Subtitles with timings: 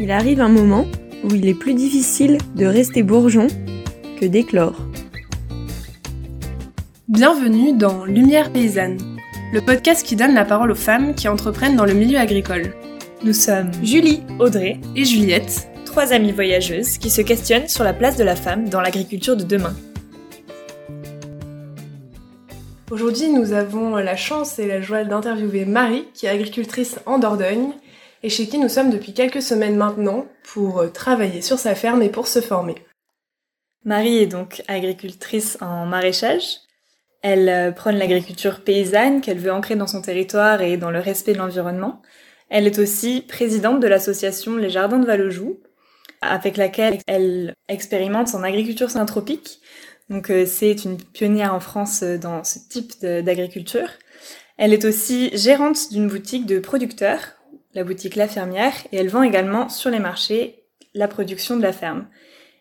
[0.00, 0.86] il arrive un moment
[1.24, 3.48] où il est plus difficile de rester bourgeon
[4.18, 4.86] que d'éclore.
[7.06, 8.96] Bienvenue dans Lumière paysanne,
[9.52, 12.72] le podcast qui donne la parole aux femmes qui entreprennent dans le milieu agricole.
[13.24, 18.16] Nous sommes Julie, Audrey et Juliette, trois amies voyageuses qui se questionnent sur la place
[18.16, 19.76] de la femme dans l'agriculture de demain.
[22.90, 27.72] Aujourd'hui, nous avons la chance et la joie d'interviewer Marie, qui est agricultrice en Dordogne
[28.22, 32.02] et chez qui nous sommes depuis quelques semaines maintenant pour euh, travailler sur sa ferme
[32.02, 32.74] et pour se former.
[33.84, 36.58] Marie est donc agricultrice en maraîchage.
[37.22, 41.32] Elle euh, prône l'agriculture paysanne qu'elle veut ancrer dans son territoire et dans le respect
[41.32, 42.02] de l'environnement.
[42.50, 45.60] Elle est aussi présidente de l'association Les Jardins de Vallejou,
[46.20, 49.60] avec laquelle elle expérimente son agriculture syntropique.
[50.10, 53.88] Donc euh, c'est une pionnière en France dans ce type d'agriculture.
[54.58, 57.39] Elle est aussi gérante d'une boutique de producteurs
[57.74, 61.72] la boutique La Fermière, et elle vend également sur les marchés la production de la
[61.72, 62.06] ferme.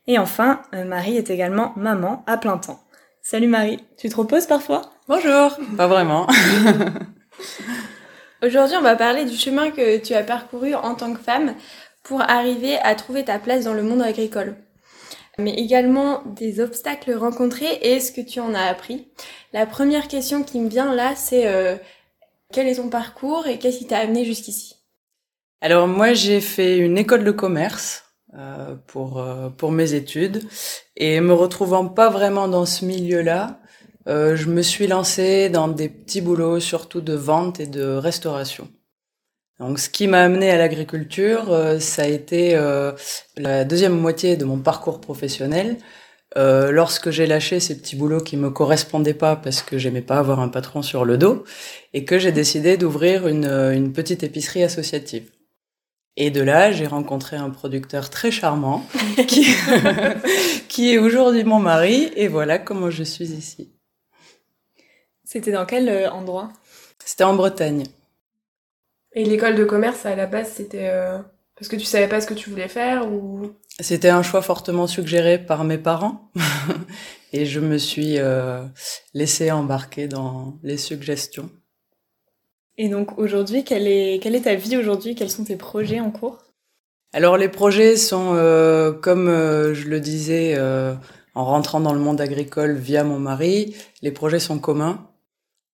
[0.08, 2.80] Et enfin, euh, Marie est également maman à plein temps.
[3.22, 4.82] Salut Marie, tu te reposes parfois?
[5.08, 6.28] Bonjour, pas vraiment.
[8.44, 11.56] Aujourd'hui, on va parler du chemin que tu as parcouru en tant que femme
[12.04, 14.56] pour arriver à trouver ta place dans le monde agricole.
[15.38, 19.08] Mais également des obstacles rencontrés et ce que tu en as appris.
[19.54, 21.76] La première question qui me vient là, c'est euh,
[22.52, 24.79] quel est ton parcours et qu'est-ce qui t'a amené jusqu'ici?
[25.62, 28.06] Alors moi j'ai fait une école de commerce
[28.38, 30.44] euh, pour euh, pour mes études
[30.96, 33.60] et me retrouvant pas vraiment dans ce milieu-là,
[34.08, 38.70] euh, je me suis lancée dans des petits boulots surtout de vente et de restauration.
[39.60, 42.94] Donc ce qui m'a amené à l'agriculture, euh, ça a été euh,
[43.38, 45.78] la deuxième moitié de mon parcours professionnel.
[46.36, 50.40] lorsque j'ai lâché ces petits boulots qui me correspondaient pas parce que j'aimais pas avoir
[50.40, 51.44] un patron sur le dos
[51.94, 55.30] et que j'ai décidé d'ouvrir une, une petite épicerie associative.
[56.22, 58.86] Et de là, j'ai rencontré un producteur très charmant
[59.28, 59.48] qui,
[60.68, 62.12] qui est aujourd'hui mon mari.
[62.18, 63.72] Et voilà comment je suis ici.
[65.24, 66.50] C'était dans quel euh, endroit?
[67.06, 67.86] C'était en Bretagne.
[69.14, 71.20] Et l'école de commerce, à la base, c'était euh,
[71.56, 73.54] parce que tu savais pas ce que tu voulais faire ou?
[73.80, 76.30] C'était un choix fortement suggéré par mes parents.
[77.32, 78.62] et je me suis euh,
[79.14, 81.50] laissée embarquer dans les suggestions.
[82.82, 85.14] Et donc aujourd'hui, quelle est, quelle est ta vie aujourd'hui?
[85.14, 86.38] Quels sont tes projets en cours?
[87.12, 90.96] Alors les projets sont, euh, comme euh, je le disais, euh,
[91.36, 95.10] en rentrant dans le monde agricole via mon mari, les projets sont communs.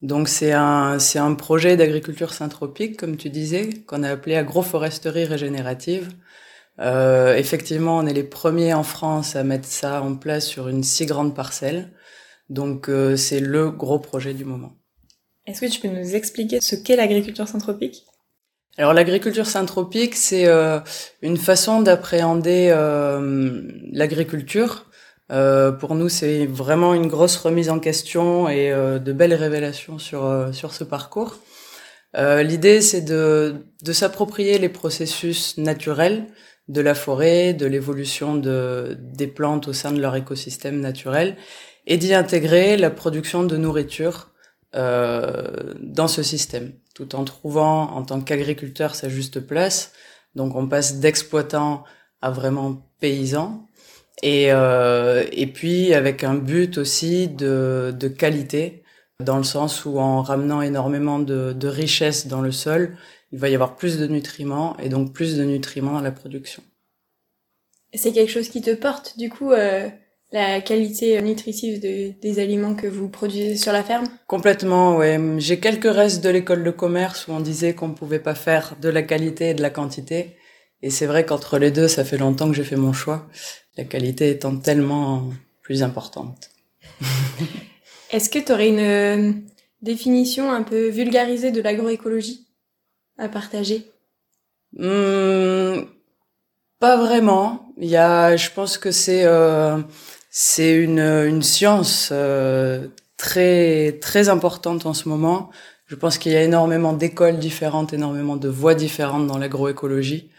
[0.01, 5.25] Donc c'est un, c'est un projet d'agriculture syntropique, comme tu disais, qu'on a appelé agroforesterie
[5.25, 6.09] régénérative.
[6.79, 10.81] Euh, effectivement, on est les premiers en France à mettre ça en place sur une
[10.81, 11.91] si grande parcelle.
[12.49, 14.73] Donc euh, c'est le gros projet du moment.
[15.47, 18.06] Est-ce que tu peux nous expliquer ce qu'est l'agriculture syntropique
[18.78, 20.81] alors l'agriculture syntropique, c'est euh,
[21.22, 23.61] une façon d'appréhender euh,
[23.94, 24.85] l'agriculture.
[25.31, 29.97] Euh, pour nous, c'est vraiment une grosse remise en question et euh, de belles révélations
[29.97, 31.38] sur euh, sur ce parcours.
[32.17, 36.28] Euh, l'idée, c'est de de s'approprier les processus naturels
[36.67, 41.38] de la forêt, de l'évolution de des plantes au sein de leur écosystème naturel,
[41.88, 44.31] et d'y intégrer la production de nourriture
[44.75, 49.94] dans ce système, tout en trouvant en tant qu'agriculteur sa juste place.
[50.36, 51.84] Donc on passe d'exploitant
[52.22, 53.68] à vraiment paysan.
[54.24, 58.84] Et, euh, et puis avec un but aussi de, de qualité,
[59.24, 62.97] dans le sens où en ramenant énormément de, de richesse dans le sol,
[63.31, 66.64] il va y avoir plus de nutriments et donc plus de nutriments dans la production.
[67.94, 69.90] C'est quelque chose qui te porte du coup euh,
[70.31, 74.08] la qualité nutritive de, des aliments que vous produisez sur la ferme?
[74.28, 75.19] Complètement, ouais.
[75.38, 78.90] J'ai quelques restes de l'école de commerce où on disait qu'on pouvait pas faire de
[78.90, 80.35] la qualité et de la quantité.
[80.81, 83.28] Et c'est vrai qu'entre les deux, ça fait longtemps que j'ai fait mon choix.
[83.78, 85.30] La qualité étant tellement
[85.62, 86.50] plus importante.
[88.12, 89.31] Est-ce que tu aurais une euh,
[89.81, 92.47] définition un peu vulgarisée de l'agroécologie
[93.17, 93.85] à partager?
[94.78, 95.88] Hum,
[96.79, 97.73] Pas vraiment.
[97.78, 99.78] Il y a, je pense que c'est euh,
[100.37, 105.49] c'est une, une science euh, très très importante en ce moment.
[105.85, 110.29] Je pense qu'il y a énormément d'écoles différentes, énormément de voies différentes dans l'agroécologie.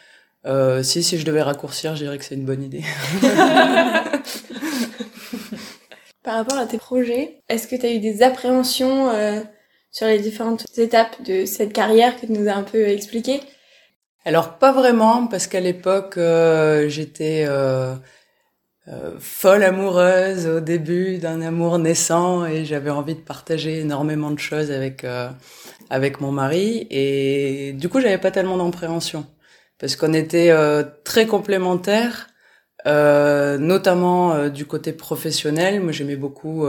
[0.45, 2.83] Euh, si si je devais raccourcir, je dirais que c'est une bonne idée.
[6.23, 9.41] Par rapport à tes projets, est-ce que tu as eu des appréhensions euh,
[9.91, 13.41] sur les différentes étapes de cette carrière que tu nous as un peu expliqué
[14.27, 17.95] Alors pas vraiment, parce qu'à l'époque euh, j'étais euh,
[19.19, 24.71] folle amoureuse au début d'un amour naissant et j'avais envie de partager énormément de choses
[24.71, 25.29] avec euh,
[25.91, 29.27] avec mon mari et du coup j'avais pas tellement d'appréhension.
[29.79, 32.29] parce qu'on était euh, très complémentaires,
[32.87, 35.81] euh, notamment euh, du côté professionnel.
[35.81, 36.67] Moi, j'aimais beaucoup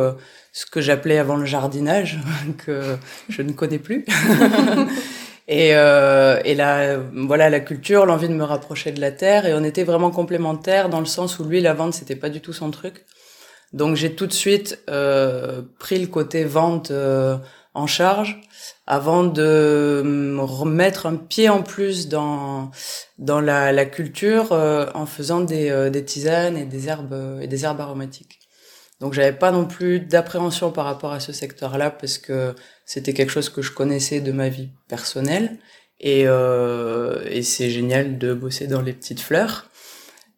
[0.52, 2.20] ce que j'appelais avant le jardinage,
[2.66, 2.98] que
[3.30, 4.06] je ne connais plus.
[5.48, 9.64] et, et là, voilà, la culture, l'envie de me rapprocher de la terre, et on
[9.64, 12.72] était vraiment complémentaires dans le sens où lui, la vente, c'était pas du tout son
[12.72, 13.06] truc.
[13.74, 16.92] Donc j'ai tout de suite pris le côté vente
[17.78, 18.42] en charge
[18.88, 22.72] avant de me remettre un pied en plus dans
[23.20, 27.40] dans la, la culture euh, en faisant des, euh, des tisanes et des herbes euh,
[27.40, 28.40] et des herbes aromatiques.
[29.00, 32.56] Donc j'avais pas non plus d'appréhension par rapport à ce secteur-là parce que
[32.86, 35.60] c'était quelque chose que je connaissais de ma vie personnelle
[36.00, 39.70] et, et c'est génial de bosser dans les petites fleurs.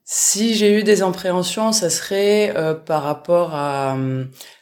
[0.04, 2.54] Si j'ai eu des appréhensions, ça serait
[2.86, 3.98] par rapport à,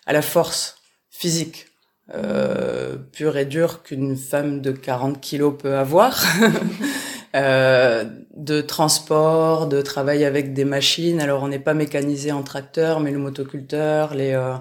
[0.06, 0.78] à la force
[1.10, 1.68] physique
[2.14, 6.24] euh, pur et dur qu'une femme de 40 kilos peut avoir,
[7.38, 8.04] euh,
[8.36, 11.22] de transport, de travail avec des machines.
[11.22, 14.56] Alors on n'est pas mécanisé en tracteur, mais le motoculteur, les euh,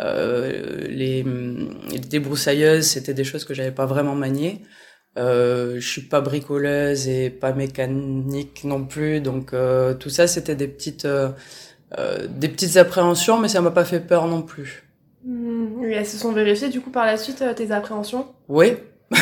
[0.00, 1.24] euh les,
[1.90, 4.62] les, débroussailleuses, c'était des choses que j'avais pas vraiment maniées.
[5.18, 10.56] Euh, je suis pas bricoleuse et pas mécanique non plus, donc euh, tout ça c'était
[10.56, 11.06] des petites
[12.28, 14.84] des petites appréhensions, mais ça m'a pas fait peur non plus.
[15.24, 18.26] Mmh, elles se sont vérifiées du coup par la suite tes appréhensions?
[18.48, 18.74] Oui.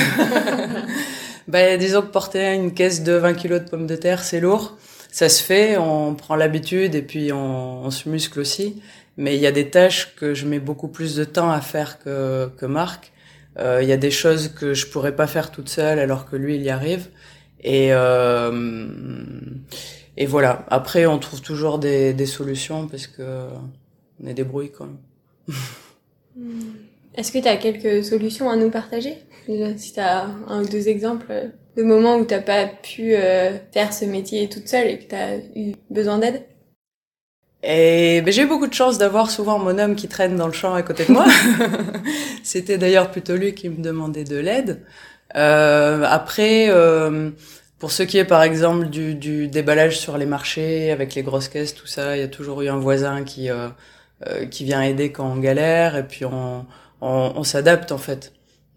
[1.48, 4.76] ben, disons que porter une caisse de 20 kilos de pommes de terre, c'est lourd.
[5.10, 8.82] Ça se fait, on prend l'habitude et puis on, se muscle aussi.
[9.16, 11.98] Mais il y a des tâches que je mets beaucoup plus de temps à faire
[12.00, 13.12] que, que Marc.
[13.58, 16.36] Euh, il y a des choses que je pourrais pas faire toute seule alors que
[16.36, 17.08] lui, il y arrive.
[17.64, 19.10] Et, euh,
[20.18, 20.66] et voilà.
[20.68, 23.48] Après, on trouve toujours des, des solutions parce que
[24.22, 26.74] on est débrouillé quand même.
[27.18, 29.18] Est-ce que tu as quelques solutions à nous partager?
[29.76, 33.58] Si tu as un ou deux exemples de moments où tu n'as pas pu euh,
[33.74, 36.44] faire ce métier toute seule et que tu as eu besoin d'aide?
[37.64, 40.52] Et ben, j'ai eu beaucoup de chance d'avoir souvent mon homme qui traîne dans le
[40.52, 41.26] champ à côté de moi.
[42.44, 44.84] C'était d'ailleurs plutôt lui qui me demandait de l'aide.
[45.34, 47.30] Euh, après, euh,
[47.80, 51.48] pour ce qui est par exemple du, du, déballage sur les marchés avec les grosses
[51.48, 53.68] caisses, tout ça, il y a toujours eu un voisin qui euh,
[54.26, 56.66] euh, qui vient aider quand on galère et puis on,
[57.00, 58.32] on, on s'adapte en fait.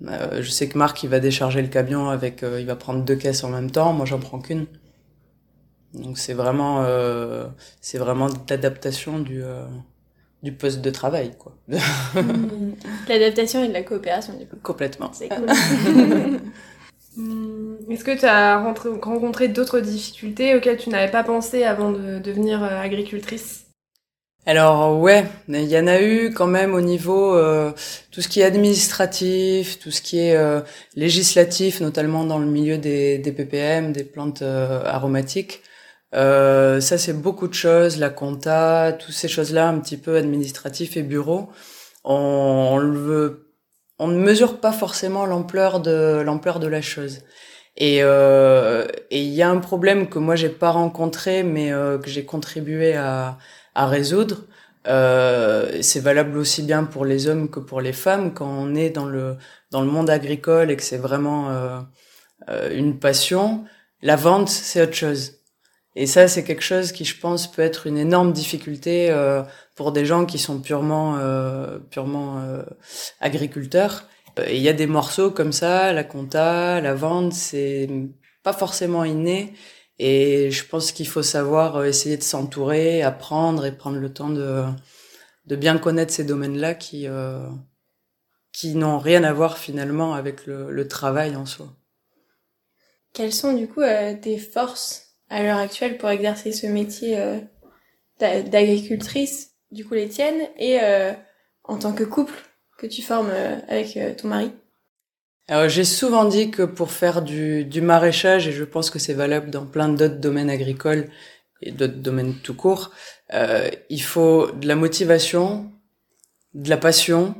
[0.07, 3.03] Euh, je sais que Marc il va décharger le camion avec, euh, il va prendre
[3.03, 4.65] deux caisses en même temps, moi j'en prends qu'une.
[5.93, 7.45] Donc c'est vraiment, euh,
[7.81, 9.43] c'est vraiment l'adaptation du
[10.41, 11.55] du poste de travail quoi.
[13.07, 14.55] L'adaptation et de la coopération du coup.
[14.63, 15.11] Complètement.
[15.13, 15.45] C'est cool.
[17.89, 22.63] Est-ce que tu as rencontré d'autres difficultés auxquelles tu n'avais pas pensé avant de devenir
[22.63, 23.60] agricultrice?
[24.47, 27.71] Alors ouais, il y en a eu quand même au niveau euh,
[28.11, 30.61] tout ce qui est administratif, tout ce qui est euh,
[30.95, 35.61] législatif, notamment dans le milieu des, des PPM, des plantes euh, aromatiques.
[36.13, 41.03] ça c'est beaucoup de choses, la compta, toutes ces choses-là un petit peu administratif et
[41.03, 41.49] bureau.
[42.03, 42.13] On,
[42.73, 43.47] on le
[43.99, 47.19] on ne mesure pas forcément l'ampleur de l'ampleur de la chose.
[47.77, 51.69] Et il y a un problème que moi j'ai pas rencontré, mais
[52.03, 53.37] que j'ai contribué à
[53.75, 54.43] à résoudre.
[54.87, 58.89] Euh, c'est valable aussi bien pour les hommes que pour les femmes quand on est
[58.89, 59.37] dans le
[59.69, 61.79] dans le monde agricole et que c'est vraiment euh,
[62.49, 63.65] euh, une passion.
[64.01, 65.41] La vente, c'est autre chose.
[65.95, 69.43] Et ça, c'est quelque chose qui, je pense, peut être une énorme difficulté euh,
[69.75, 72.63] pour des gens qui sont purement euh, purement euh,
[73.19, 74.05] agriculteurs.
[74.47, 77.89] Il y a des morceaux comme ça, la compta, la vente, c'est
[78.43, 79.53] pas forcément inné
[80.03, 84.31] et je pense qu'il faut savoir euh, essayer de s'entourer, apprendre et prendre le temps
[84.31, 84.63] de,
[85.45, 87.47] de bien connaître ces domaines-là qui, euh,
[88.51, 91.67] qui n'ont rien à voir finalement avec le, le, travail en soi.
[93.13, 97.39] Quelles sont du coup euh, tes forces à l'heure actuelle pour exercer ce métier euh,
[98.17, 101.13] d'agricultrice, du coup les tiennes, et euh,
[101.63, 102.33] en tant que couple
[102.79, 104.51] que tu formes euh, avec ton mari?
[105.67, 109.49] J'ai souvent dit que pour faire du, du maraîchage, et je pense que c'est valable
[109.49, 111.09] dans plein d'autres domaines agricoles
[111.61, 112.91] et d'autres domaines tout court,
[113.33, 115.71] euh, il faut de la motivation,
[116.53, 117.35] de la passion,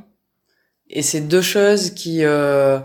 [0.90, 2.78] et c'est deux choses qui euh,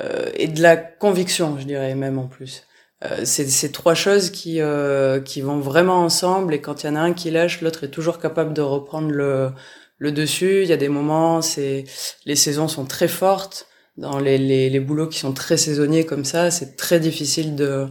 [0.00, 2.64] euh, et de la conviction, je dirais même en plus.
[3.04, 6.90] Euh, c'est ces trois choses qui euh, qui vont vraiment ensemble, et quand il y
[6.90, 9.52] en a un qui lâche, l'autre est toujours capable de reprendre le
[9.98, 10.62] le dessus.
[10.62, 11.84] Il y a des moments, c'est
[12.26, 16.24] les saisons sont très fortes dans les, les, les, boulots qui sont très saisonniers comme
[16.24, 17.88] ça, c'est très difficile de,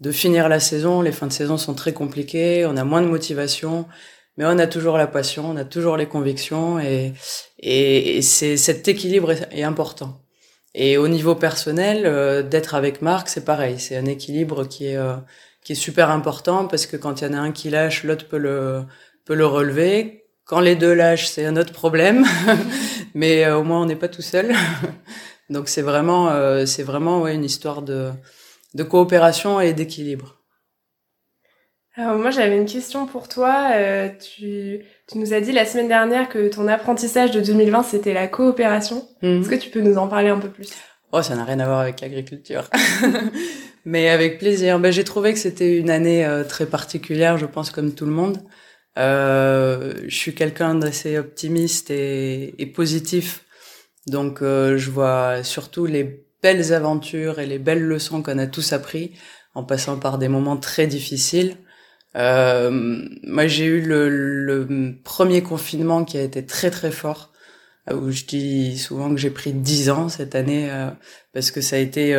[0.00, 1.02] de finir la saison.
[1.02, 3.86] Les fins de saison sont très compliquées, on a moins de motivation,
[4.36, 7.14] mais on a toujours la passion, on a toujours les convictions et,
[7.58, 10.22] et, c'est cet équilibre est, important.
[10.74, 14.96] Et au niveau personnel, euh, d'être avec Marc, c'est pareil, c'est un équilibre qui est
[14.96, 15.16] euh,
[15.64, 18.28] qui est super important parce que quand il y en a un qui lâche, l'autre
[18.28, 18.84] peut le
[19.24, 20.19] peut le relever.
[20.50, 22.26] Quand les deux lâchent, c'est un autre problème,
[23.14, 24.52] mais au moins on n'est pas tout seul.
[25.48, 26.28] Donc c'est vraiment
[26.66, 28.10] c'est vraiment ouais une histoire de
[28.74, 30.40] de coopération et d'équilibre.
[31.94, 33.70] Alors moi j'avais une question pour toi.
[33.74, 38.14] Euh, tu, tu, nous as dit la semaine dernière que ton apprentissage de 2020 c'était
[38.14, 39.06] la coopération.
[39.22, 39.42] Mhm.
[39.42, 40.70] Est-ce que tu peux nous en parler un peu plus?
[41.12, 42.68] Oh ça n'a rien à voir avec l'agriculture.
[43.84, 44.78] Mais avec plaisir.
[44.78, 48.12] Ben, j'ai trouvé que c'était une année euh, très particulière, je pense comme tout le
[48.12, 48.38] monde.
[48.98, 53.44] Euh, je suis quelqu'un d'assez optimiste et, et, positif.
[54.06, 58.72] Donc euh, je vois surtout les belles aventures et les belles leçons qu'on a tous
[58.72, 59.12] appris
[59.54, 61.56] en passant par des moments très difficiles.
[62.16, 62.70] Euh,
[63.22, 67.32] moi, j'ai eu le, le, premier confinement qui a été très très fort,
[67.90, 70.90] euh, où je dis souvent que j'ai pris dix ans cette année euh,
[71.32, 72.14] parce que ça a été,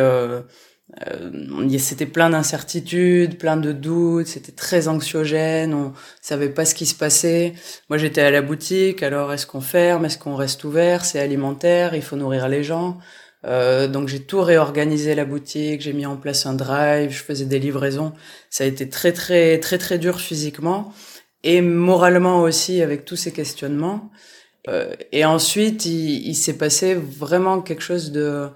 [1.06, 6.86] euh, c'était plein d'incertitudes, plein de doutes, c'était très anxiogène, on savait pas ce qui
[6.86, 7.54] se passait.
[7.88, 11.94] Moi, j'étais à la boutique, alors est-ce qu'on ferme, est-ce qu'on reste ouvert, c'est alimentaire,
[11.94, 12.98] il faut nourrir les gens.
[13.44, 17.46] Euh, donc j'ai tout réorganisé la boutique, j'ai mis en place un drive, je faisais
[17.46, 18.12] des livraisons.
[18.50, 20.92] Ça a été très très très très dur physiquement
[21.42, 24.10] et moralement aussi avec tous ces questionnements.
[24.68, 28.48] Euh, et ensuite, il s'est passé vraiment quelque chose de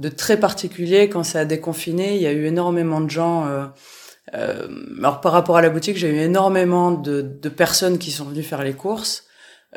[0.00, 2.16] de très particulier quand ça a déconfiné.
[2.16, 3.46] Il y a eu énormément de gens.
[3.46, 3.66] Euh,
[4.34, 4.66] euh
[4.98, 8.42] alors par rapport à la boutique, j'ai eu énormément de, de personnes qui sont venues
[8.42, 9.24] faire les courses.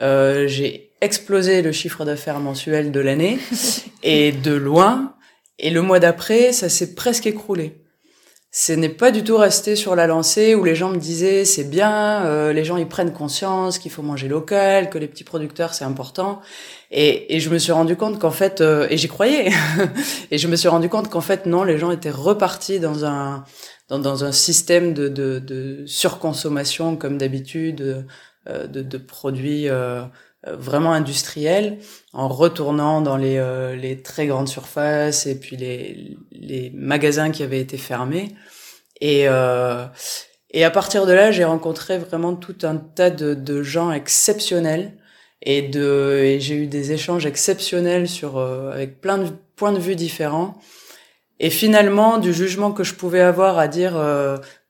[0.02, 3.38] Euh, j'ai explosé le chiffre d'affaires mensuel de l'année
[4.04, 5.16] et de loin.
[5.60, 7.83] Et le mois d'après, ça s'est presque écroulé.
[8.56, 11.64] Ce n'est pas du tout resté sur la lancée où les gens me disaient c'est
[11.64, 15.74] bien, euh, les gens ils prennent conscience qu'il faut manger local, que les petits producteurs
[15.74, 16.40] c'est important.
[16.92, 19.50] Et, et, je me suis rendu compte qu'en fait, euh, et j'y croyais,
[20.32, 23.44] et je me suis rendu compte qu'en fait non, les gens étaient repartis dans un
[23.90, 28.06] dans, dans un système de, de, de surconsommation comme d'habitude,
[28.48, 30.04] euh, de, de, produits euh,
[30.48, 31.78] vraiment industriels,
[32.12, 37.44] en retournant dans les, euh, les très grandes surfaces et puis les, les magasins qui
[37.44, 38.36] avaient été fermés.
[39.00, 39.86] Et, euh,
[40.52, 44.94] et à partir de là, j'ai rencontré vraiment tout un tas de, de gens exceptionnels
[45.42, 49.96] et de et j'ai eu des échanges exceptionnels sur avec plein de points de vue
[49.96, 50.56] différents.
[51.40, 53.94] Et finalement, du jugement que je pouvais avoir à dire,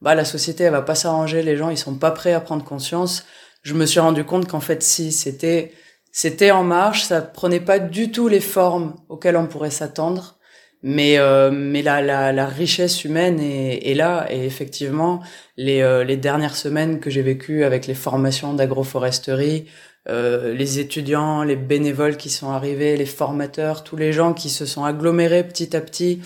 [0.01, 2.63] bah la société elle va pas s'arranger, les gens ils sont pas prêts à prendre
[2.63, 3.25] conscience
[3.63, 5.73] je me suis rendu compte qu'en fait, si c'était
[6.11, 10.37] c'était en marche, ça prenait pas du tout les formes auxquelles on pourrait s'attendre,
[10.83, 15.21] mais euh, mais la, la, la richesse humaine est, est, là et effectivement
[15.57, 19.65] les euh, les dernières semaines que j'ai vécues avec les formations d'agroforesterie,
[20.09, 24.65] euh, les étudiants, les bénévoles qui sont arrivés, les formateurs, tous les gens qui se
[24.65, 26.21] sont agglomérés petit à petit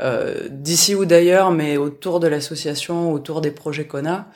[0.00, 4.26] euh, d'ici ou d'ailleurs, mais autour de l'association, autour des projets qu'on a.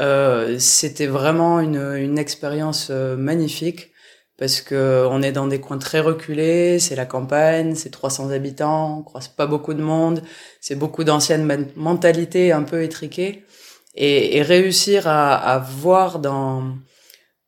[0.00, 3.92] Euh, c'était vraiment une, une expérience euh, magnifique
[4.36, 8.98] parce que on est dans des coins très reculés, c'est la campagne, c'est 300 habitants,
[8.98, 10.22] on croise pas beaucoup de monde,
[10.60, 13.44] c'est beaucoup d'anciennes mentalités un peu étriquées.
[13.94, 16.74] Et, et réussir à, à, voir dans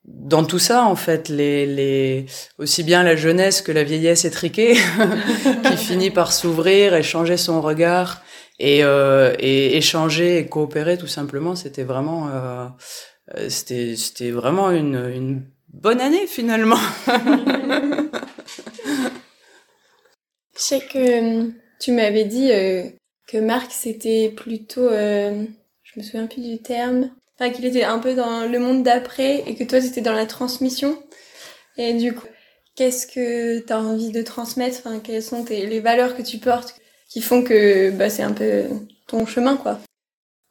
[0.04, 2.26] dans tout ça en fait les, les
[2.58, 4.76] aussi bien la jeunesse que la vieillesse étriquée
[5.64, 8.22] qui finit par s'ouvrir et changer son regard
[8.58, 12.66] et, euh, et échanger et coopérer tout simplement c'était vraiment euh,
[13.36, 16.78] euh c'était c'était vraiment une, une bonne année finalement.
[20.56, 22.84] Je sais que euh, tu m'avais dit euh,
[23.28, 25.44] que Marc c'était plutôt euh,
[25.82, 29.44] je me souviens plus du terme enfin qu'il était un peu dans le monde d'après
[29.46, 30.98] et que toi c'était dans la transmission.
[31.76, 32.26] Et du coup
[32.74, 34.78] qu'est-ce que tu as envie de transmettre?
[34.78, 36.74] Enfin quelles sont les valeurs que tu portes?
[37.16, 38.64] Qui font que bah, c'est un peu
[39.06, 39.80] ton chemin, quoi.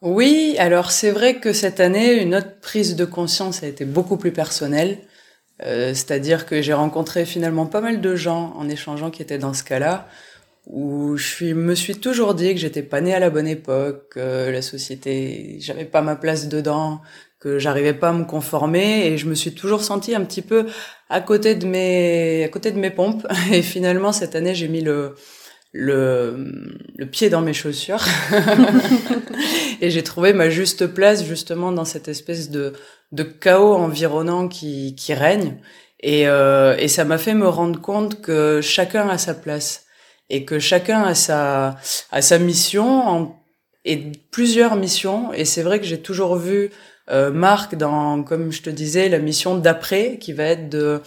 [0.02, 4.16] Oui, alors c'est vrai que cette année, une autre prise de conscience a été beaucoup
[4.16, 4.98] plus personnelle.
[5.62, 9.54] Euh, C'est-à-dire que j'ai rencontré finalement pas mal de gens en échangeant qui étaient dans
[9.54, 10.08] ce cas-là,
[10.66, 14.08] où je suis, me suis toujours dit que j'étais pas née à la bonne époque,
[14.14, 17.00] que la société, j'avais pas ma place dedans,
[17.38, 20.66] que j'arrivais pas à me conformer, et je me suis toujours sentie un petit peu
[21.10, 23.24] à côté de mes, à côté de mes pompes.
[23.52, 25.14] Et finalement cette année, j'ai mis le
[25.76, 28.04] le, le pied dans mes chaussures.
[29.80, 32.72] Et j'ai trouvé ma juste place justement dans cette espèce de,
[33.12, 35.56] de chaos environnant qui, qui règne.
[36.00, 39.84] Et, euh, et ça m'a fait me rendre compte que chacun a sa place.
[40.30, 41.76] Et que chacun a sa,
[42.10, 43.42] a sa mission en,
[43.84, 45.32] et plusieurs missions.
[45.34, 46.70] Et c'est vrai que j'ai toujours vu
[47.10, 51.00] euh, Marc dans comme je te disais la mission d'après qui va être de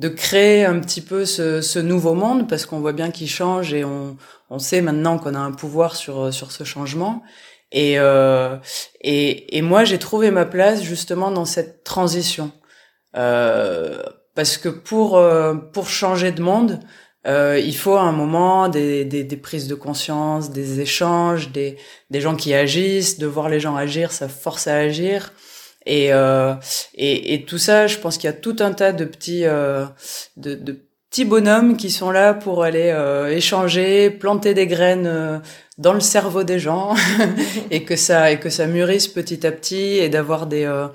[0.00, 3.74] de créer un petit peu ce, ce nouveau monde parce qu'on voit bien qu'il change
[3.74, 4.16] et on,
[4.50, 7.22] on sait maintenant qu'on a un pouvoir sur sur ce changement
[7.72, 8.56] Et, euh,
[9.00, 12.50] et, et moi, j'ai trouvé ma place justement dans cette transition.
[13.16, 14.02] Euh,
[14.34, 16.80] parce que pour, euh, pour changer de monde,
[17.26, 21.76] euh, il faut à un moment des, des, des, prises de conscience, des échanges, des,
[22.10, 25.32] des gens qui agissent, de voir les gens agir, ça force à agir.
[25.90, 26.54] Et, euh,
[26.94, 29.84] et, et, tout ça, je pense qu'il y a tout un tas de petits, euh,
[30.36, 35.38] de, de, petits bonhommes qui sont là pour aller euh, échanger, planter des graines euh,
[35.78, 36.94] dans le cerveau des gens
[37.72, 40.86] et que ça et que ça mûrisse petit à petit et d'avoir des euh,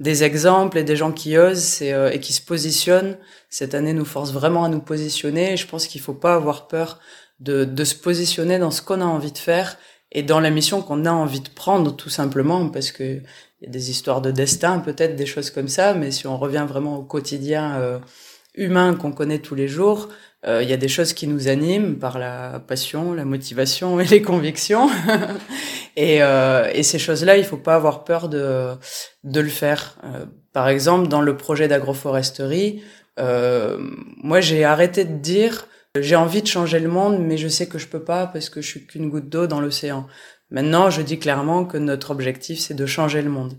[0.00, 3.18] des exemples et des gens qui osent et, et, qui se positionnent.
[3.50, 5.52] Cette année nous force vraiment à nous positionner.
[5.52, 7.00] Et je pense qu'il faut pas avoir peur
[7.40, 9.76] de, de se positionner dans ce qu'on a envie de faire
[10.12, 13.20] et dans la mission qu'on a envie de prendre tout simplement parce que
[13.60, 16.38] il y a des histoires de destin peut-être des choses comme ça mais si on
[16.38, 17.98] revient vraiment au quotidien euh,
[18.54, 20.08] humain qu'on connaît tous les jours
[20.46, 24.04] euh, il y a des choses qui nous animent par la passion la motivation et
[24.04, 24.88] les convictions.
[26.00, 28.78] Et, euh, et ces choses là il faut pas avoir peur de
[29.24, 29.98] le faire.
[30.52, 32.84] Par exemple dans le projet d'agroforesterie
[33.18, 37.78] moi j'ai arrêté de dire j'ai envie de changer le monde, mais je sais que
[37.78, 40.06] je peux pas parce que je suis qu'une goutte d'eau dans l'océan.
[40.50, 43.58] Maintenant, je dis clairement que notre objectif, c'est de changer le monde.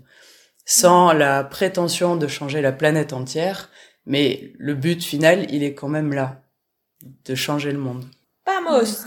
[0.64, 3.70] Sans la prétention de changer la planète entière,
[4.06, 6.42] mais le but final, il est quand même là.
[7.24, 8.04] De changer le monde.
[8.46, 9.06] Vamos!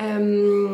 [0.00, 0.70] euh,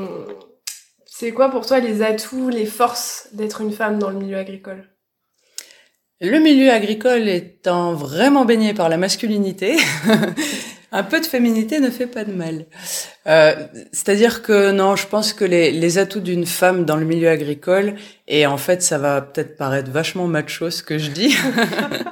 [1.07, 4.90] c'est quoi pour toi les atouts, les forces d'être une femme dans le milieu agricole?
[6.23, 9.79] Le milieu agricole étant vraiment baigné par la masculinité,
[10.93, 12.67] un peu de féminité ne fait pas de mal.
[13.27, 13.55] Euh,
[13.91, 17.95] C'est-à-dire que non, je pense que les, atouts d'une femme dans le milieu agricole,
[18.29, 21.35] et en fait ça va peut-être paraître vachement macho ce que je dis,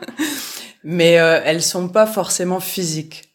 [0.85, 3.35] mais euh, elles sont pas forcément physiques.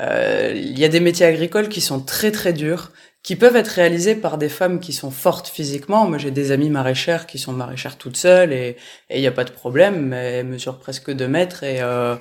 [0.00, 2.90] Euh, Il y a des métiers agricoles qui sont très très durs,
[3.22, 6.06] qui peuvent être réalisées par des femmes qui sont fortes physiquement.
[6.06, 8.76] Moi, j'ai des amies maraîchères qui sont maraîchères toutes seules et
[9.10, 10.06] il n'y a pas de problème.
[10.06, 12.14] Mais elles mesurent presque deux mètres et, euh,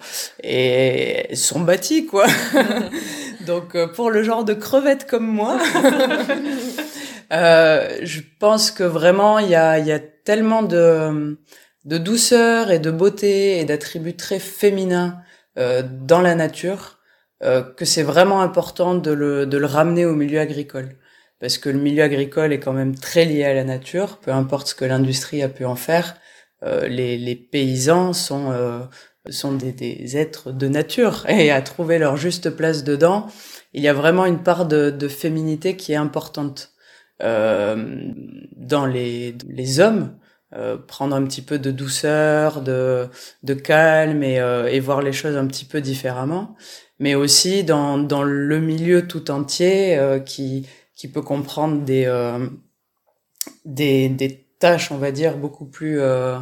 [0.43, 2.25] et elles sont bâties, quoi.
[3.45, 5.59] Donc, euh, pour le genre de crevette comme moi,
[7.31, 11.37] euh, je pense que vraiment, il y a, y a tellement de,
[11.85, 15.21] de douceur et de beauté et d'attributs très féminins
[15.57, 16.96] euh, dans la nature
[17.41, 20.97] que c'est vraiment important de le, de le ramener au milieu agricole.
[21.39, 24.69] Parce que le milieu agricole est quand même très lié à la nature, peu importe
[24.69, 26.15] ce que l'industrie a pu en faire.
[26.63, 28.79] Euh, les, les, paysans sont, euh,
[29.29, 33.27] sont des, des, êtres de nature et à trouver leur juste place dedans,
[33.73, 36.71] il y a vraiment une part de, de féminité qui est importante.
[37.23, 38.11] Euh,
[38.55, 40.17] dans les, les hommes,
[40.53, 43.07] euh, prendre un petit peu de douceur, de,
[43.43, 46.55] de calme et, euh, et voir les choses un petit peu différemment
[46.99, 52.47] mais aussi dans, dans le milieu tout entier euh, qui, qui peut comprendre des, euh,
[53.65, 56.37] des, des tâches, on va dire, beaucoup plus euh,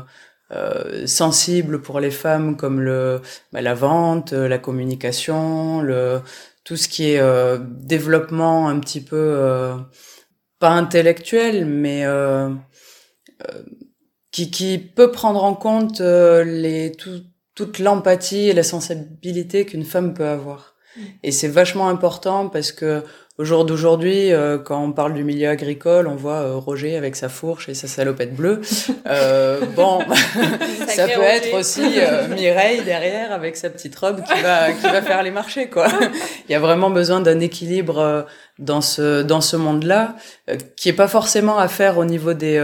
[0.51, 6.21] euh, sensibles pour les femmes comme le, bah, la vente, la communication, le,
[6.63, 9.75] tout ce qui est euh, développement un petit peu, euh,
[10.59, 12.05] pas intellectuel, mais
[14.31, 17.21] qui, qui peut prendre en compte les, tout,
[17.55, 20.75] toute l'empathie et la sensibilité qu'une femme peut avoir.
[21.23, 23.03] Et c'est vachement important parce que
[23.37, 27.17] au jour d'aujourd'hui, euh, quand on parle du milieu agricole, on voit euh, Roger avec
[27.17, 28.61] sa fourche et sa salopette bleue.
[29.07, 29.99] Euh, bon,
[30.87, 35.01] ça peut être aussi euh, Mireille derrière avec sa petite robe qui va qui va
[35.01, 35.87] faire les marchés quoi.
[36.47, 38.25] Il y a vraiment besoin d'un équilibre
[38.57, 40.15] dans ce dans ce monde-là
[40.77, 42.57] qui est pas forcément à faire au niveau des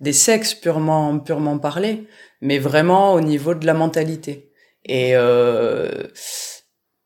[0.00, 2.08] des sexes purement purement parlé,
[2.44, 4.52] mais vraiment au niveau de la mentalité.
[4.84, 6.04] Et euh,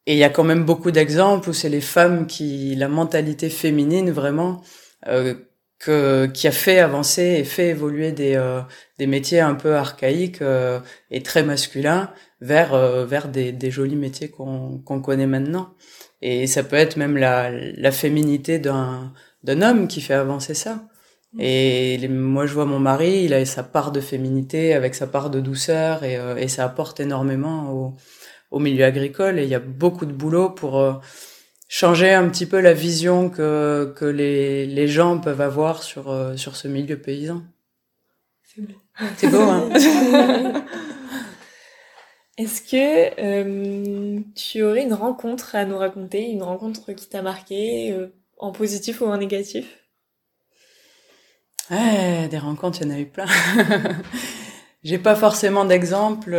[0.06, 3.50] et il y a quand même beaucoup d'exemples où c'est les femmes qui, la mentalité
[3.50, 4.62] féminine vraiment,
[5.06, 5.34] euh,
[5.78, 8.62] que, qui a fait avancer et fait évoluer des, euh,
[8.98, 13.96] des métiers un peu archaïques euh, et très masculins vers, euh, vers des, des jolis
[13.96, 15.74] métiers qu'on qu'on connaît maintenant.
[16.22, 19.12] Et ça peut être même la, la féminité d'un
[19.44, 20.88] d'un homme qui fait avancer ça.
[21.36, 25.06] Et les, moi, je vois mon mari, il a sa part de féminité avec sa
[25.06, 27.94] part de douceur et, euh, et ça apporte énormément au,
[28.50, 29.38] au, milieu agricole.
[29.38, 30.94] Et il y a beaucoup de boulot pour euh,
[31.68, 36.36] changer un petit peu la vision que, que les, les gens peuvent avoir sur, euh,
[36.36, 37.42] sur ce milieu paysan.
[38.42, 38.74] C'est beau.
[39.16, 39.68] C'est beau, hein
[42.38, 47.94] Est-ce que euh, tu aurais une rencontre à nous raconter, une rencontre qui t'a marqué,
[48.38, 49.87] en positif ou en négatif?
[51.70, 53.26] Ouais, des rencontres, il y en a eu plein.
[54.84, 56.30] J'ai pas forcément d'exemple.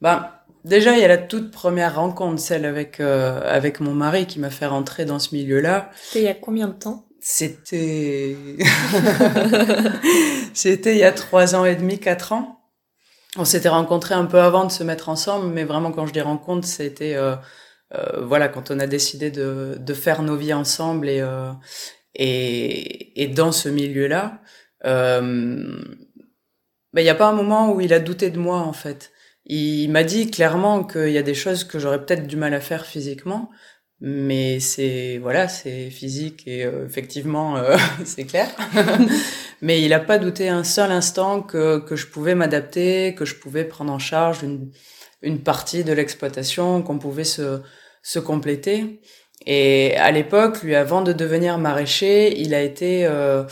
[0.00, 0.30] Ben,
[0.64, 4.38] déjà, il y a la toute première rencontre, celle avec euh, avec mon mari qui
[4.38, 5.90] m'a fait rentrer dans ce milieu-là.
[5.96, 7.06] C'était il y a combien de temps?
[7.20, 8.36] C'était...
[10.54, 12.60] C'était il y a trois ans et demi, quatre ans.
[13.36, 16.20] On s'était rencontrés un peu avant de se mettre ensemble, mais vraiment quand je dis
[16.20, 17.36] rencontre, c'était euh,
[17.94, 21.50] euh, voilà quand on a décidé de, de faire nos vies ensemble et euh,
[22.18, 24.42] et, et dans ce milieu-là,
[24.84, 25.20] euh,
[26.92, 29.12] ben, il n'y a pas un moment où il a douté de moi en fait.
[29.46, 32.60] Il m'a dit clairement qu'il y a des choses que j'aurais peut-être du mal à
[32.60, 33.50] faire physiquement,
[34.00, 38.48] mais c'est voilà, c'est physique et euh, effectivement euh, c'est clair.
[39.62, 43.36] mais il n'a pas douté un seul instant que que je pouvais m'adapter, que je
[43.36, 44.72] pouvais prendre en charge une
[45.22, 47.60] une partie de l'exploitation, qu'on pouvait se
[48.02, 49.00] se compléter.
[49.50, 53.44] Et à l'époque, lui, avant de devenir maraîcher, il a été euh,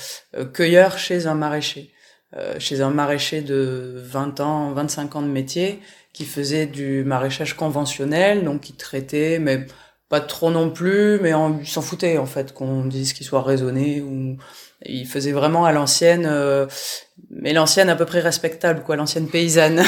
[0.53, 1.91] cueilleur chez un maraîcher,
[2.37, 5.81] euh, chez un maraîcher de 20 ans, 25 ans de métier,
[6.13, 9.67] qui faisait du maraîchage conventionnel, donc il traitait, mais
[10.11, 11.33] pas trop non plus, mais
[11.65, 14.37] s'en foutait en fait qu'on dise qu'il soit raisonné ou
[14.85, 16.67] il faisait vraiment à l'ancienne, euh,
[17.31, 19.83] mais l'ancienne à peu près respectable quoi, l'ancienne paysanne.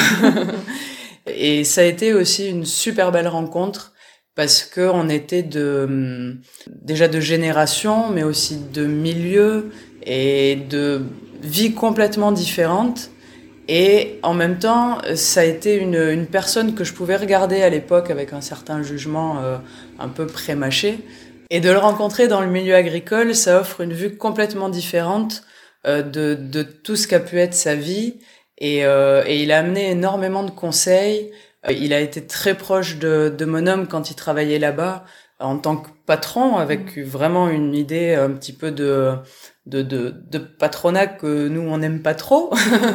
[1.27, 3.93] et ça a été aussi une super belle rencontre
[4.35, 6.37] parce que on était de
[6.67, 9.71] déjà de génération, mais aussi de milieux
[10.03, 11.01] et de
[11.41, 13.11] vies complètement différentes.
[13.71, 17.69] Et en même temps, ça a été une, une personne que je pouvais regarder à
[17.69, 19.57] l'époque avec un certain jugement euh,
[19.99, 20.97] un peu prémâché.
[21.51, 25.43] Et de le rencontrer dans le milieu agricole, ça offre une vue complètement différente
[25.85, 28.19] euh, de, de tout ce qu'a pu être sa vie.
[28.57, 31.31] Et, euh, et il a amené énormément de conseils.
[31.67, 35.05] Euh, il a été très proche de, de mon homme quand il travaillait là-bas
[35.39, 39.13] en tant que patron, avec vraiment une idée un petit peu de
[39.65, 42.51] de, de, de patronat que nous on n'aime pas trop,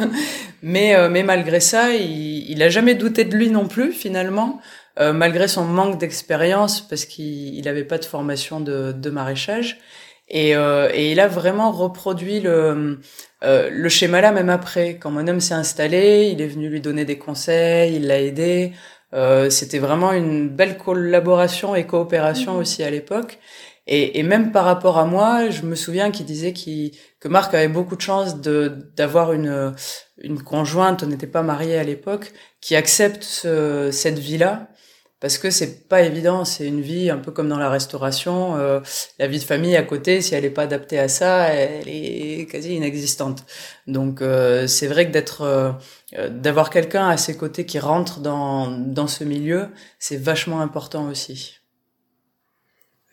[0.61, 4.59] mais euh, mais malgré ça, il, il a jamais douté de lui non plus finalement,
[4.99, 9.79] euh, malgré son manque d'expérience parce qu'il il avait pas de formation de, de maraîchage
[10.27, 12.99] et, euh, et il a vraiment reproduit le
[13.43, 16.81] euh, le schéma là même après quand mon homme s'est installé, il est venu lui
[16.81, 18.73] donner des conseils, il l'a aidé.
[19.13, 22.57] Euh, c'était vraiment une belle collaboration et coopération mmh.
[22.57, 23.39] aussi à l'époque.
[23.87, 27.53] Et, et, même par rapport à moi, je me souviens qu'il disait qu que Marc
[27.53, 29.75] avait beaucoup de chance de d'avoir une
[30.17, 34.69] une conjointe, on n'était pas mariés à l'époque, qui accepte ce, cette vie-là
[35.19, 38.79] parce que c'est pas évident, c'est une vie un peu comme dans la restauration, euh,
[39.19, 42.49] la vie de famille à côté, si elle est pas adaptée à ça, elle est
[42.49, 43.43] quasi inexistante.
[43.87, 45.71] Donc euh, c'est vrai que d'être euh,
[46.29, 51.59] d'avoir quelqu'un à ses côtés qui rentre dans dans ce milieu, c'est vachement important aussi.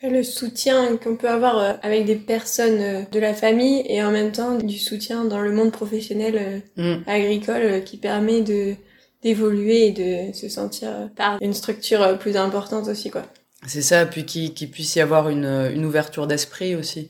[0.03, 4.11] Le soutien qu'on peut avoir euh, avec des personnes euh, de la famille et en
[4.11, 7.03] même temps du soutien dans le monde professionnel euh, mm.
[7.07, 8.75] agricole qui permet de
[9.23, 13.23] d'évoluer et de se sentir par une structure plus importante aussi quoi.
[13.67, 17.09] C'est ça, puis qu'il qu puisse y avoir une, une ouverture d'esprit aussi,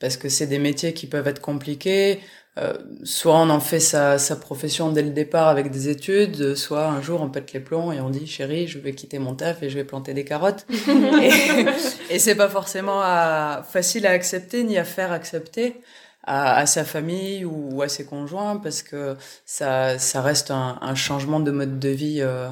[0.00, 2.20] parce que c'est des métiers qui peuvent être compliqués.
[2.58, 6.86] Euh, soit on en fait sa, sa, profession dès le départ avec des études, soit
[6.86, 9.62] un jour on pète les plombs et on dit chérie, je vais quitter mon taf
[9.62, 10.66] et je vais planter des carottes.
[11.20, 15.76] et, et c'est pas forcément à, facile à accepter ni à faire accepter
[16.24, 21.50] à, sa famille ou, à ses conjoints parce que ça, ça reste un, changement de
[21.50, 22.48] mode de vie euh,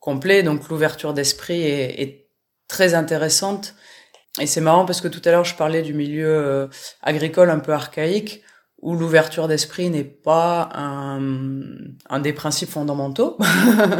[0.00, 0.42] complet.
[0.42, 2.20] Donc l'ouverture d'esprit est,
[2.66, 3.74] très intéressante.
[4.40, 6.66] Et c'est marrant parce que tout à l'heure je parlais du milieu euh,
[7.02, 8.42] agricole un peu archaïque
[8.80, 13.38] où l'ouverture d'esprit n'est pas un, des principes fondamentaux.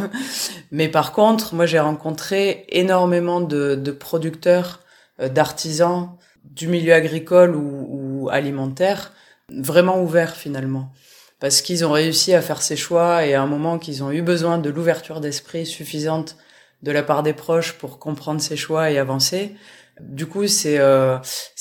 [0.72, 4.80] Mais par contre, moi j'ai rencontré énormément de, de producteurs,
[5.20, 9.12] euh, d'artisans du milieu agricole ou, alimentaire,
[9.50, 10.92] vraiment ouverts finalement.
[11.40, 14.22] Parce qu'ils ont réussi à faire ces choix et à un moment qu'ils ont eu
[14.22, 16.36] besoin de l'ouverture d'esprit suffisante
[16.82, 19.54] de la part des proches pour comprendre ces choix et avancer.
[20.00, 21.18] Du coup, c'est euh,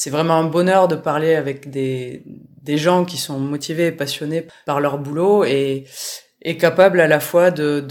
[0.07, 2.23] vraiment un bonheur de parler avec des
[2.61, 5.85] des gens qui sont motivés et passionnés par leur boulot et
[6.41, 7.85] et capables à la fois de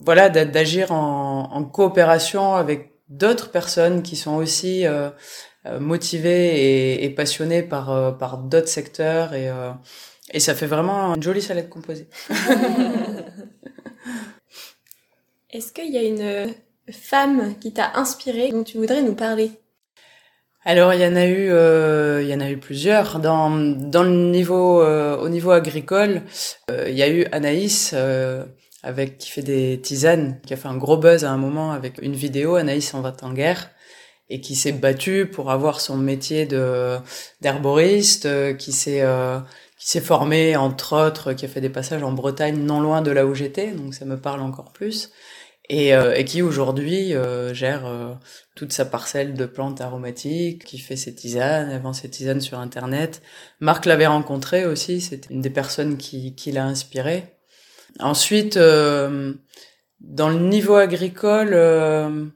[0.00, 5.10] voilà d'agir en, en coopération avec d'autres personnes qui sont aussi euh,
[5.66, 9.72] euh motivées et, et par euh, par d'autres secteurs et euh,
[10.32, 12.08] et ça fait vraiment une jolie salade composée.
[15.50, 16.52] Est-ce qu'il y a une
[16.90, 19.52] femme qui t'a inspiré, dont tu voudrais nous parler?
[20.64, 23.20] Alors il y en a eu, euh, il y en a eu plusieurs.
[23.20, 26.22] Dans dans le niveau, euh, au niveau agricole,
[26.72, 27.94] euh, il y a eu Anaïs
[28.82, 31.98] avec qui fait des tisanes, qui a fait un gros buzz à un moment avec
[32.02, 32.56] une vidéo.
[32.56, 33.70] Anaïs en va en guerre
[34.28, 36.96] et qui s'est battue pour avoir son métier de
[37.40, 39.04] d'herboriste, euh, qui s'est
[39.78, 43.10] qui s'est formé entre autres, qui a fait des passages en Bretagne, non loin de
[43.10, 45.10] là où j'étais, donc ça me parle encore plus.
[45.68, 47.12] et, et qui aujourd'hui
[47.52, 48.18] gère
[48.56, 53.22] toute sa parcelle de plantes aromatiques, qui fait ses tisanes, elle ses tisanes sur Internet.
[53.60, 57.36] Marc l'avait rencontré aussi, c'était une des personnes qui, qui l'a inspiré.
[58.00, 59.34] Ensuite, euh,
[60.00, 62.26] dans le niveau agricole, euh,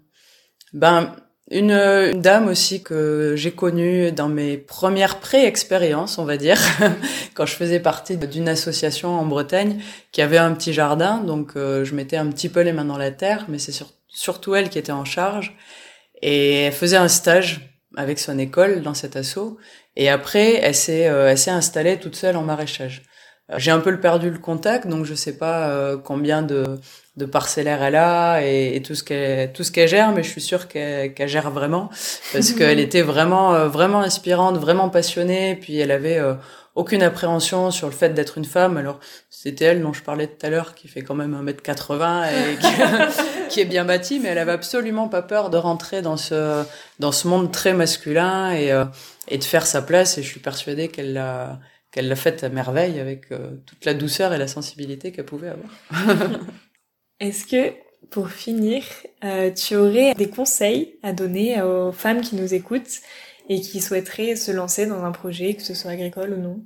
[0.72, 1.16] ben
[1.50, 6.58] une, une, dame aussi que j'ai connue dans mes premières pré-expériences, on va dire,
[7.34, 9.80] quand je faisais partie d'une association en Bretagne
[10.12, 12.98] qui avait un petit jardin, donc euh, je mettais un petit peu les mains dans
[12.98, 13.74] la terre, mais c'est
[14.08, 15.56] surtout elle qui était en charge.
[16.22, 19.58] Et elle faisait un stage avec son école dans cet assaut.
[19.96, 23.02] Et après, elle s'est, euh, elle s'est installée toute seule en maraîchage.
[23.50, 26.78] Euh, j'ai un peu perdu le contact, donc je sais pas euh, combien de,
[27.16, 30.30] de parcellaires elle a et, et tout ce qu'elle tout ce qu'elle gère, mais je
[30.30, 31.90] suis sûre qu'elle, gère vraiment
[32.32, 35.56] parce qu'elle était vraiment vraiment inspirante, vraiment passionnée.
[35.56, 36.20] Puis elle avait
[36.74, 38.76] aucune appréhension sur le fait d'être une femme.
[38.76, 42.56] Alors, c'était elle dont je parlais tout à l'heure, qui fait quand même 1m80 et
[42.60, 46.62] qui, qui, est bien bâtie, mais elle avait absolument pas peur de rentrer dans ce,
[46.98, 48.84] dans ce monde très masculin et, euh,
[49.28, 50.16] et de faire sa place.
[50.18, 51.58] Et je suis persuadée qu'elle l'a,
[51.90, 55.50] qu'elle l'a faite à merveille avec euh, toute la douceur et la sensibilité qu'elle pouvait
[55.50, 55.70] avoir.
[57.20, 57.74] Est-ce que,
[58.11, 58.83] pour finir,
[59.24, 63.00] euh, tu aurais des conseils à donner aux femmes qui nous écoutent
[63.48, 66.64] et qui souhaiteraient se lancer dans un projet, que ce soit agricole ou non?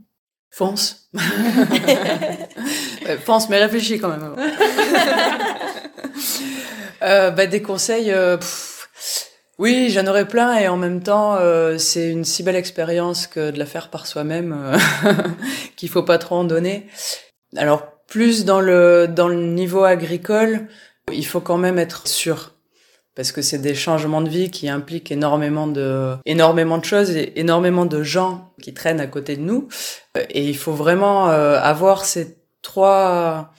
[0.50, 1.10] Fonce.
[3.26, 4.36] Pense, mais réfléchis quand même.
[7.02, 8.14] euh, bah, des conseils.
[9.58, 13.50] Oui, j'en aurais plein et en même temps, euh, c'est une si belle expérience que
[13.50, 14.76] de la faire par soi-même euh,
[15.76, 16.86] qu'il faut pas trop en donner.
[17.56, 20.68] Alors plus dans le dans le niveau agricole,
[21.12, 22.54] il faut quand même être sûr
[23.14, 27.38] parce que c'est des changements de vie qui impliquent énormément de énormément de choses et
[27.38, 29.68] énormément de gens qui traînent à côté de nous
[30.30, 33.52] et il faut vraiment euh, avoir ces trois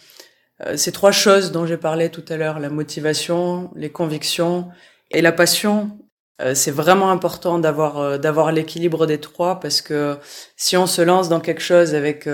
[0.65, 4.67] euh, ces trois choses dont j'ai parlé tout à l'heure la motivation les convictions
[5.15, 5.97] et la passion
[6.41, 10.17] euh, c'est vraiment important d'avoir d'avoir l'équilibre des trois parce que
[10.55, 12.27] si on se lance dans quelque chose avec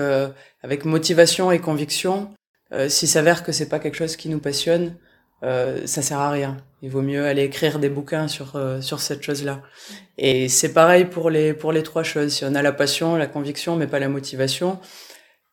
[0.62, 2.30] avec motivation et conviction
[2.88, 4.96] s'il s'avère que c'est pas quelque chose qui nous passionne
[5.44, 6.58] euh, ça sert à rien.
[6.82, 9.60] Il vaut mieux aller écrire des bouquins sur euh, sur cette chose-là.
[10.16, 12.32] Et c'est pareil pour les pour les trois choses.
[12.32, 14.78] Si on a la passion, la conviction, mais pas la motivation,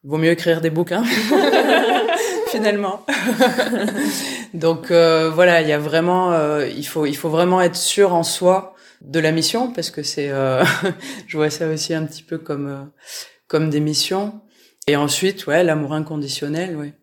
[0.03, 1.03] il vaut mieux écrire des bouquins.
[2.51, 3.05] finalement.
[4.53, 8.13] Donc euh, voilà, il y a vraiment, euh, il faut il faut vraiment être sûr
[8.13, 10.29] en soi de la mission parce que c'est,
[11.27, 12.91] je vois ça aussi un petit peu comme
[13.47, 14.41] comme des missions.
[14.87, 16.93] Et ensuite, ouais, l'amour inconditionnel, ouais.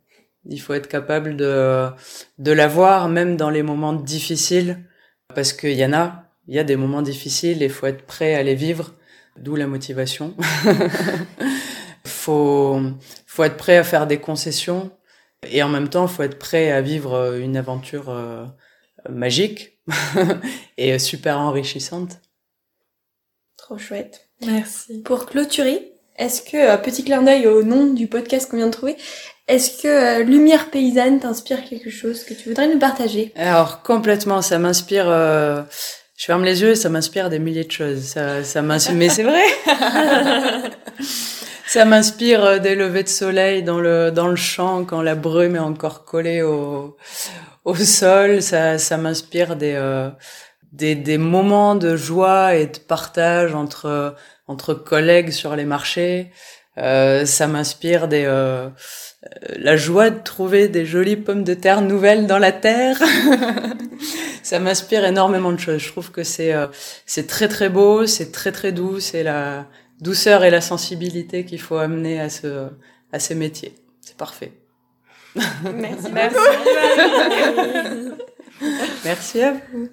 [0.48, 1.88] Il faut être capable de,
[2.38, 4.84] de l'avoir même dans les moments difficiles,
[5.34, 8.34] parce qu'il y en a, il y a des moments difficiles et faut être prêt
[8.34, 8.94] à les vivre,
[9.36, 10.34] d'où la motivation.
[12.06, 12.80] faut,
[13.26, 14.90] faut être prêt à faire des concessions
[15.48, 18.44] et en même temps, il faut être prêt à vivre une aventure euh,
[19.08, 19.78] magique
[20.78, 22.20] et super enrichissante.
[23.56, 24.28] Trop chouette.
[24.44, 25.02] Merci.
[25.02, 28.72] Pour clôturer, est-ce que, euh, petit clin d'œil au nom du podcast qu'on vient de
[28.72, 28.96] trouver,
[29.48, 33.32] est-ce que euh, Lumière paysanne t'inspire quelque chose que tu voudrais nous partager?
[33.36, 35.08] Alors complètement, ça m'inspire.
[35.08, 35.62] Euh,
[36.16, 38.00] je ferme les yeux, et ça m'inspire des milliers de choses.
[38.00, 39.42] Ça, ça m'inspire, mais c'est vrai.
[41.76, 45.56] ça m'inspire euh, des levées de soleil dans le dans le champ quand la brume
[45.56, 46.96] est encore collée au
[47.66, 48.40] au sol.
[48.40, 49.78] Ça, ça m'inspire des,
[50.72, 54.14] des des moments de joie et de partage entre
[54.48, 56.32] entre collègues sur les marchés.
[56.78, 58.68] Euh, ça m'inspire des euh,
[59.56, 62.98] la joie de trouver des jolies pommes de terre nouvelles dans la terre.
[64.42, 65.82] ça m'inspire énormément de choses.
[65.82, 66.68] Je trouve que c'est euh,
[67.04, 69.66] c'est très très beau, c'est très très doux, c'est la
[70.00, 72.68] douceur et la sensibilité qu'il faut amener à ce
[73.12, 73.74] à ces métiers.
[74.00, 74.52] C'est parfait.
[75.74, 76.12] Merci.
[76.12, 76.36] Merci.
[79.04, 79.88] Merci à vous.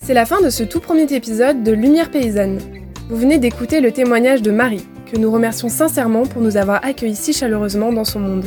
[0.00, 2.60] C'est la fin de ce tout premier épisode de Lumière paysanne.
[3.08, 7.16] Vous venez d'écouter le témoignage de Marie, que nous remercions sincèrement pour nous avoir accueillis
[7.16, 8.44] si chaleureusement dans son monde.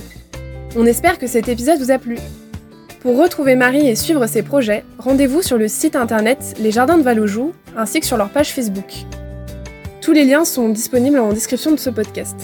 [0.76, 2.18] On espère que cet épisode vous a plu.
[3.02, 7.04] Pour retrouver Marie et suivre ses projets, rendez-vous sur le site internet Les Jardins de
[7.04, 9.06] Valojou ainsi que sur leur page Facebook.
[10.02, 12.36] Tous les liens sont disponibles en description de ce podcast.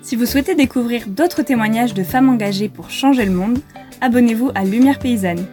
[0.00, 3.58] Si vous souhaitez découvrir d'autres témoignages de femmes engagées pour changer le monde,
[4.00, 5.44] abonnez-vous à Lumière Paysanne.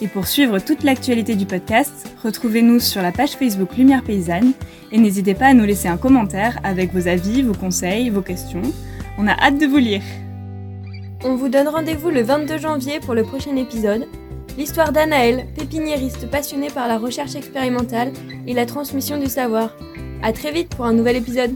[0.00, 4.52] Et pour suivre toute l'actualité du podcast, retrouvez-nous sur la page Facebook Lumière Paysanne
[4.92, 8.62] et n'hésitez pas à nous laisser un commentaire avec vos avis, vos conseils, vos questions.
[9.18, 10.02] On a hâte de vous lire.
[11.22, 14.06] On vous donne rendez-vous le 22 janvier pour le prochain épisode.
[14.56, 18.12] L'histoire d'Anaël, pépiniériste passionnée par la recherche expérimentale
[18.46, 19.76] et la transmission du savoir.
[20.22, 21.54] À très vite pour un nouvel épisode.